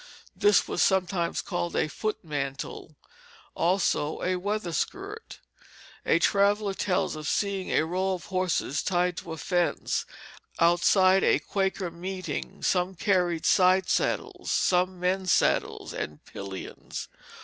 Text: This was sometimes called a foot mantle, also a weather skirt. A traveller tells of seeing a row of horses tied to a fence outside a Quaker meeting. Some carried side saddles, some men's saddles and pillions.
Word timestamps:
This 0.35 0.67
was 0.67 0.81
sometimes 0.81 1.43
called 1.43 1.75
a 1.75 1.87
foot 1.87 2.23
mantle, 2.25 2.95
also 3.53 4.19
a 4.23 4.35
weather 4.35 4.71
skirt. 4.71 5.37
A 6.07 6.17
traveller 6.17 6.73
tells 6.73 7.15
of 7.15 7.27
seeing 7.27 7.69
a 7.69 7.85
row 7.85 8.13
of 8.15 8.25
horses 8.25 8.81
tied 8.81 9.15
to 9.17 9.31
a 9.33 9.37
fence 9.37 10.07
outside 10.59 11.23
a 11.23 11.37
Quaker 11.37 11.91
meeting. 11.91 12.63
Some 12.63 12.95
carried 12.95 13.45
side 13.45 13.89
saddles, 13.89 14.49
some 14.51 14.99
men's 14.99 15.31
saddles 15.31 15.93
and 15.93 16.25
pillions. 16.25 17.07